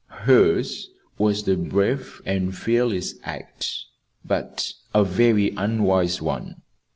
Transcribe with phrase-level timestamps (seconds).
[0.23, 3.85] "Hers was a brave and fearless act
[4.25, 6.63] but a very unwise one.